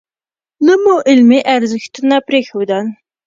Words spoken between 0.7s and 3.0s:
مو علمي ارزښتونه پرېښودل.